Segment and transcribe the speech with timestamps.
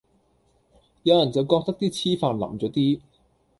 [1.03, 3.01] 有人就覺得啲黐飯淋咗啲